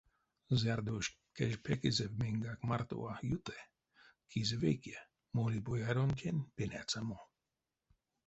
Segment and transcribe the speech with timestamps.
[0.61, 3.57] Зярдо уш кежпекезэ меньгак марто а юты—
[4.29, 4.97] кизэ вейке:
[5.35, 7.19] моли бояронтень пеняцямо.